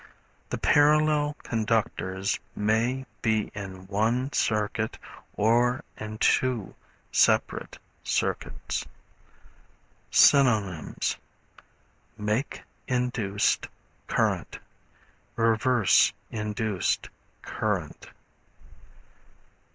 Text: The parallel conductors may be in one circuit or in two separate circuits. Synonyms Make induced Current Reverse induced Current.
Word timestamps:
The 0.49 0.57
parallel 0.57 1.35
conductors 1.43 2.39
may 2.55 3.05
be 3.21 3.51
in 3.53 3.85
one 3.85 4.33
circuit 4.33 4.97
or 5.33 5.83
in 5.95 6.17
two 6.17 6.73
separate 7.11 7.77
circuits. 8.03 8.87
Synonyms 10.09 11.17
Make 12.17 12.63
induced 12.87 13.67
Current 14.07 14.57
Reverse 15.35 16.13
induced 16.31 17.09
Current. 17.43 18.07